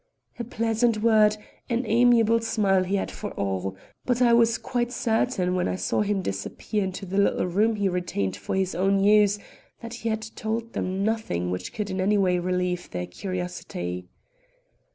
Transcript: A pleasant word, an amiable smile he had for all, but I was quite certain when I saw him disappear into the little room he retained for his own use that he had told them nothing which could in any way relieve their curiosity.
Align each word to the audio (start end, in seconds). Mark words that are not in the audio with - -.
A 0.39 0.43
pleasant 0.43 1.03
word, 1.03 1.37
an 1.69 1.83
amiable 1.85 2.39
smile 2.39 2.85
he 2.85 2.95
had 2.95 3.11
for 3.11 3.29
all, 3.33 3.75
but 4.03 4.19
I 4.19 4.33
was 4.33 4.57
quite 4.57 4.91
certain 4.91 5.53
when 5.53 5.67
I 5.67 5.75
saw 5.75 6.01
him 6.01 6.23
disappear 6.23 6.83
into 6.83 7.05
the 7.05 7.19
little 7.19 7.45
room 7.45 7.75
he 7.75 7.87
retained 7.87 8.35
for 8.35 8.55
his 8.55 8.73
own 8.73 9.03
use 9.03 9.37
that 9.81 9.93
he 9.93 10.09
had 10.09 10.23
told 10.35 10.73
them 10.73 11.03
nothing 11.03 11.51
which 11.51 11.71
could 11.71 11.91
in 11.91 12.01
any 12.01 12.17
way 12.17 12.39
relieve 12.39 12.89
their 12.89 13.05
curiosity. 13.05 14.07